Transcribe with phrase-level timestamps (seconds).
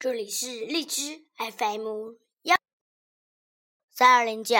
[0.00, 2.14] 这里是荔枝 FM
[2.44, 2.56] 幺
[3.90, 4.56] 三二零九，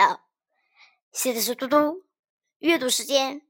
[1.11, 2.05] 现在是嘟嘟
[2.59, 3.41] 阅读时间。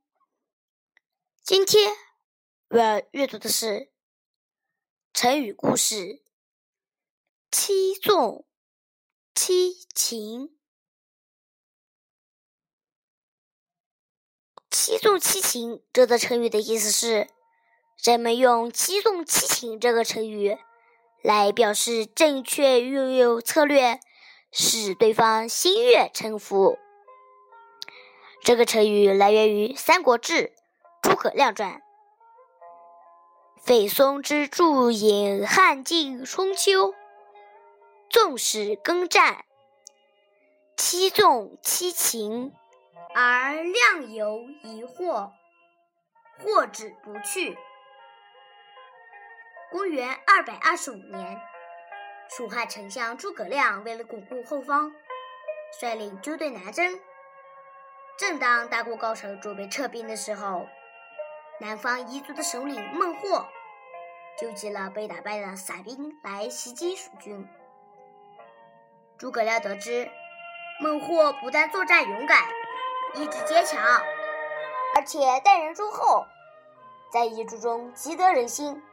[1.44, 1.92] 今天
[2.70, 3.92] 我要阅读的是
[5.12, 6.24] 成语故事
[7.52, 8.48] “七纵
[9.36, 10.58] 七擒”。
[14.72, 17.30] 七纵七擒这个成语的意思是，
[18.02, 20.58] 人们用“七纵七擒”这个成语。
[21.22, 24.00] 来表示正确运用策略，
[24.52, 26.78] 使对方心悦诚服。
[28.44, 30.34] 这个成语来源于《三国志·
[31.02, 31.74] 诸葛亮传》。
[33.64, 36.96] 费松之助引汉晋春秋，
[38.10, 39.46] 纵使征战，
[40.76, 42.52] 七纵七擒，
[43.14, 45.30] 而量有疑惑，
[46.44, 47.56] 惑止不去。
[49.72, 51.42] 公元二百二十五年，
[52.28, 54.92] 蜀汉丞相诸葛亮为了巩固后方，
[55.80, 57.00] 率领军队南征。
[58.18, 60.68] 正当大国高城准备撤兵的时候，
[61.62, 63.48] 南方彝族的首领孟获
[64.38, 67.48] 纠集了被打败的散兵来袭击蜀军。
[69.18, 70.12] 诸葛亮得知
[70.82, 72.44] 孟获不但作战勇敢、
[73.16, 73.82] 意志坚强，
[74.98, 76.26] 而且待人忠厚，
[77.10, 78.84] 在彝族中极得人心。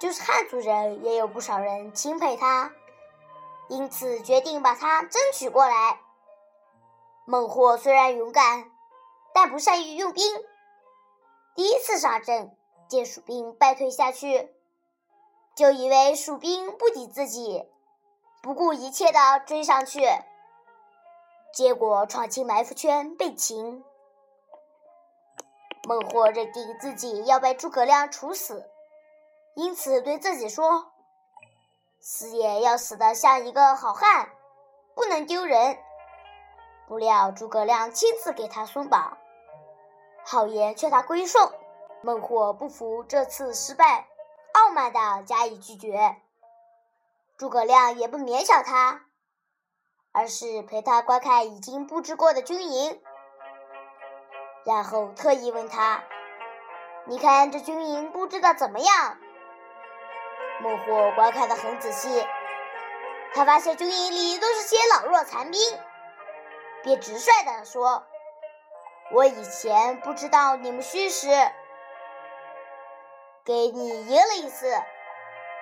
[0.00, 2.72] 就是汉族人也有不少人钦佩他，
[3.68, 6.00] 因此决定把他争取过来。
[7.26, 8.70] 孟获虽然勇敢，
[9.34, 10.24] 但不善于用兵。
[11.54, 12.56] 第一次上阵，
[12.88, 14.50] 见蜀兵败退下去，
[15.54, 17.68] 就以为蜀兵不敌自己，
[18.42, 20.00] 不顾一切的追上去，
[21.52, 23.84] 结果闯进埋伏圈被擒。
[25.84, 28.70] 孟获认定自己要被诸葛亮处死。
[29.54, 30.92] 因此，对自己说
[32.00, 34.30] ：“死也要死得像一个好汉，
[34.94, 35.78] 不能丢人。”
[36.88, 39.18] 不料诸葛亮亲自给他松绑，
[40.24, 41.52] 好言劝他归顺。
[42.02, 44.08] 孟获不服这次失败，
[44.54, 46.16] 傲慢的加以拒绝。
[47.36, 49.02] 诸葛亮也不勉强他，
[50.12, 53.02] 而是陪他观看已经布置过的军营，
[54.64, 56.02] 然后特意问他
[57.06, 59.18] ：“你看这军营布置的怎么样？”
[60.62, 62.26] 孟获观看的很仔细，
[63.34, 65.60] 他发现军营里都是些老弱残兵，
[66.82, 68.04] 便直率地说
[69.12, 71.28] ：“我以前不知道你们虚实，
[73.44, 74.70] 给你赢了一次，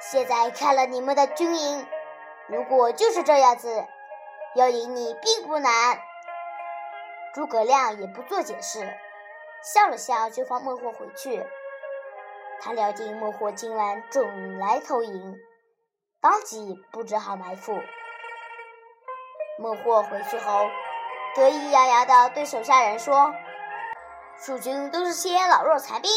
[0.00, 1.87] 现在看了你们的军营，
[2.48, 3.87] 如果就是这样子，
[4.56, 6.00] 要赢你并不难。”
[7.34, 8.98] 诸葛亮也不做解释，
[9.62, 11.47] 笑了笑就放孟获回去。
[12.60, 15.38] 他料定孟获今晚准来偷营，
[16.20, 17.80] 当即布置好埋伏。
[19.60, 20.66] 孟获回去后，
[21.36, 23.32] 得意洋洋地对手下人说
[24.38, 26.10] ：“蜀军都是些老弱残兵，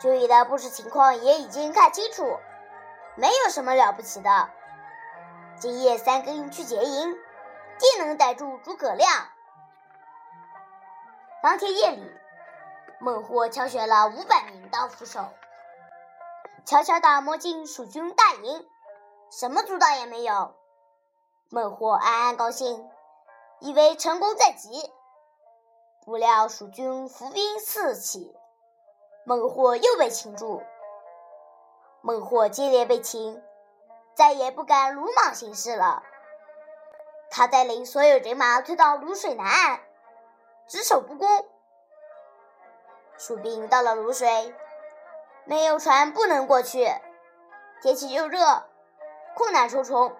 [0.00, 2.38] 军营的布置情况也已经看清楚，
[3.16, 4.50] 没有什么了不起的。
[5.56, 7.18] 今夜三更去劫营，
[7.78, 9.28] 定能逮住诸葛亮。”
[11.42, 12.14] 当天夜里。
[13.00, 15.20] 孟获挑选了五百名刀斧手，
[16.64, 18.68] 悄悄地摸进蜀军大营，
[19.30, 20.56] 什么阻挡也没有。
[21.48, 22.90] 孟获暗暗高兴，
[23.60, 24.92] 以为成功在即。
[26.04, 28.34] 不料蜀军伏兵四起，
[29.24, 30.62] 孟获又被擒住。
[32.00, 33.40] 孟获接连被擒，
[34.14, 36.02] 再也不敢鲁莽行事了。
[37.30, 39.80] 他带领所有人马退到泸水南岸，
[40.66, 41.46] 只守不攻。
[43.18, 44.54] 蜀兵到了泸水，
[45.44, 46.88] 没有船不能过去，
[47.82, 48.62] 天气又热，
[49.34, 50.14] 困难重重。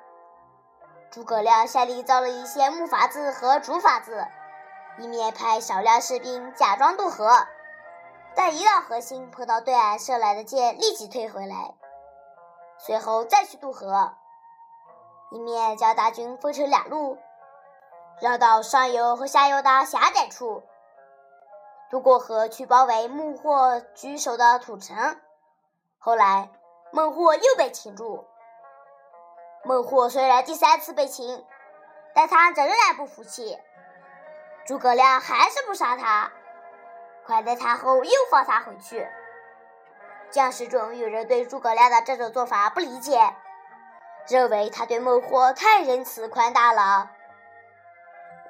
[1.08, 4.26] 诸葛亮下令造了一些木筏子和竹筏子，
[4.98, 7.46] 一面派少量士兵假装渡河，
[8.34, 11.74] 但一到河心碰到对岸射来的箭，立即退回来，
[12.78, 14.12] 随后再去渡河，
[15.30, 17.16] 一面将大军分成两路，
[18.20, 20.64] 绕到上游和下游的狭窄处。
[21.90, 25.18] 渡过河去包围孟获居守的土城，
[25.98, 26.50] 后来
[26.92, 28.26] 孟获又被擒住。
[29.64, 31.46] 孟获虽然第三次被擒，
[32.14, 33.58] 但他仍然不服气。
[34.66, 36.30] 诸葛亮还是不杀他，
[37.24, 39.08] 款待他后又放他回去。
[40.30, 43.34] 将士中有人对诸葛亮的这种做法不理解，
[44.28, 47.10] 认为他对孟获太仁慈宽大了。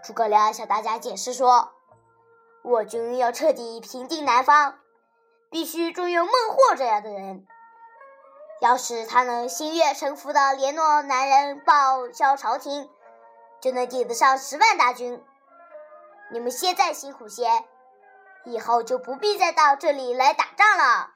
[0.02, 1.72] 诸葛亮向大家解释说。
[2.68, 4.78] 我军要彻底平定南方，
[5.48, 7.46] 必须重用孟获这样的人。
[8.60, 12.90] 要是他能心悦诚服的联络男人报效朝廷，
[13.62, 15.24] 就能抵得上十万大军。
[16.30, 17.48] 你们现在辛苦些，
[18.44, 21.10] 以后就不必再到这里来打仗了。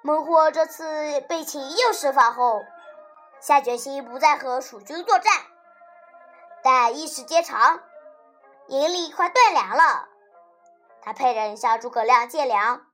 [0.00, 2.62] 孟获这次被请又释放后，
[3.38, 5.30] 下决心不再和蜀军作战。
[6.62, 7.82] 但一时间长，
[8.68, 10.08] 营里快断粮了。
[11.02, 12.86] 他派人向诸葛亮借粮，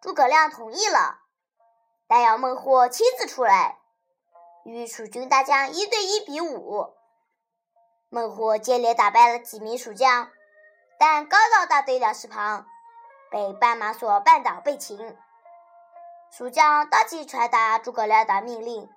[0.00, 1.20] 诸葛亮同意了。
[2.08, 3.78] 但要孟获亲自出来，
[4.64, 6.94] 与蜀军大将一对一比武。
[8.10, 10.30] 孟获接连打败了几名蜀将，
[10.98, 12.66] 但刚到大队粮食旁，
[13.30, 15.16] 被绊马索绊倒被擒。
[16.30, 18.90] 蜀将当即传达诸葛亮的命令，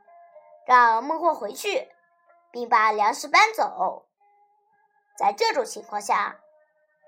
[0.66, 1.90] 让孟获回去，
[2.52, 4.08] 并把粮食搬走。
[5.18, 6.40] 在这种情况下，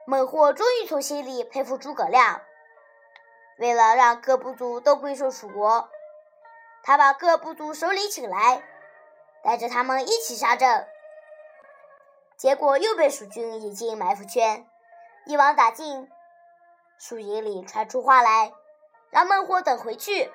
[0.05, 2.41] 孟获终于从心里佩服诸葛亮。
[3.57, 5.89] 为了让各部族都归顺蜀国。
[6.83, 8.63] 他把各部族首领请来，
[9.43, 10.87] 带着他们一起杀阵，
[12.37, 14.65] 结果又被蜀军引进埋伏圈，
[15.25, 16.09] 一网打尽。
[16.97, 18.53] 蜀营里传出话来，
[19.09, 20.31] 让孟获等回去。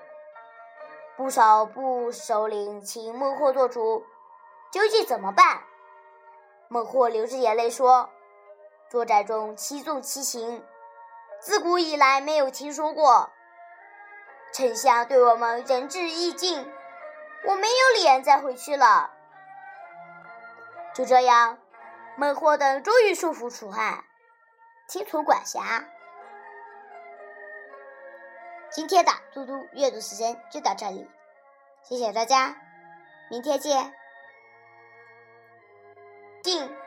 [1.17, 4.05] 不少部首领请孟获做主，
[4.71, 5.63] 究竟怎么办？
[6.73, 8.09] 孟获流着眼泪说
[8.89, 10.65] ：“作战中七纵七行，
[11.39, 13.29] 自古以来没有听说过。”
[14.55, 16.67] 丞相对我们仁至义尽，
[17.45, 19.11] 我没有脸再回去了。
[20.95, 21.59] 就这样，
[22.17, 24.03] 孟获等终于束服楚汉，
[24.89, 25.85] 听从管辖。
[28.71, 31.07] 今天的嘟嘟阅读时间就到这里，
[31.83, 32.57] 谢谢大家，
[33.29, 33.93] 明天见。
[36.53, 36.82] 进。